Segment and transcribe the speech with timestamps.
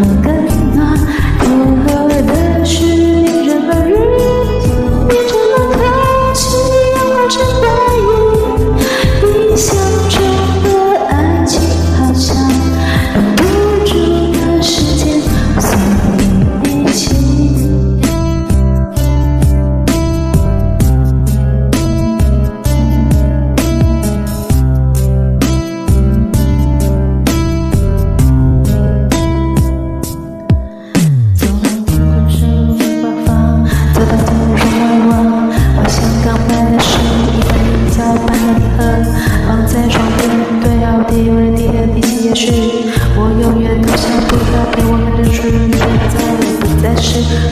[0.00, 0.47] 我个。